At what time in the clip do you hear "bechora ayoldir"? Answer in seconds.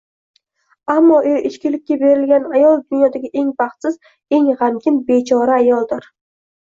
5.11-6.09